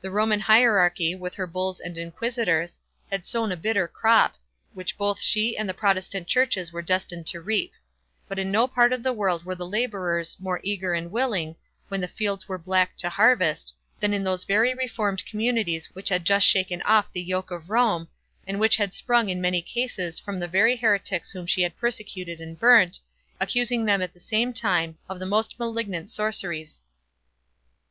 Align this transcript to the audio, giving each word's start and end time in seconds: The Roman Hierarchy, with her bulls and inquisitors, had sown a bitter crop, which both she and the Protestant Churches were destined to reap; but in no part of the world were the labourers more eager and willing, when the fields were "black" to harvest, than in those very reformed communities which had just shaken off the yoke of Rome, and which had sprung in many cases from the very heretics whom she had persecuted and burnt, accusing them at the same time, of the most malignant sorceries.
The 0.00 0.10
Roman 0.10 0.40
Hierarchy, 0.40 1.14
with 1.14 1.34
her 1.34 1.46
bulls 1.46 1.78
and 1.78 1.98
inquisitors, 1.98 2.80
had 3.10 3.26
sown 3.26 3.52
a 3.52 3.56
bitter 3.58 3.86
crop, 3.86 4.34
which 4.72 4.96
both 4.96 5.20
she 5.20 5.58
and 5.58 5.68
the 5.68 5.74
Protestant 5.74 6.26
Churches 6.26 6.72
were 6.72 6.80
destined 6.80 7.26
to 7.26 7.40
reap; 7.42 7.74
but 8.28 8.38
in 8.38 8.50
no 8.50 8.66
part 8.66 8.94
of 8.94 9.02
the 9.02 9.12
world 9.12 9.44
were 9.44 9.54
the 9.54 9.66
labourers 9.68 10.38
more 10.40 10.58
eager 10.64 10.94
and 10.94 11.12
willing, 11.12 11.54
when 11.88 12.00
the 12.00 12.08
fields 12.08 12.48
were 12.48 12.56
"black" 12.56 12.96
to 12.96 13.10
harvest, 13.10 13.74
than 14.00 14.14
in 14.14 14.24
those 14.24 14.44
very 14.44 14.72
reformed 14.72 15.26
communities 15.26 15.90
which 15.94 16.08
had 16.08 16.24
just 16.24 16.46
shaken 16.48 16.80
off 16.86 17.12
the 17.12 17.20
yoke 17.20 17.50
of 17.50 17.68
Rome, 17.68 18.08
and 18.46 18.58
which 18.58 18.76
had 18.76 18.94
sprung 18.94 19.28
in 19.28 19.38
many 19.38 19.60
cases 19.60 20.18
from 20.18 20.40
the 20.40 20.48
very 20.48 20.76
heretics 20.78 21.32
whom 21.32 21.44
she 21.44 21.60
had 21.60 21.76
persecuted 21.76 22.40
and 22.40 22.58
burnt, 22.58 23.00
accusing 23.38 23.84
them 23.84 24.00
at 24.00 24.14
the 24.14 24.18
same 24.18 24.54
time, 24.54 24.96
of 25.10 25.18
the 25.18 25.26
most 25.26 25.58
malignant 25.58 26.10
sorceries. 26.10 26.80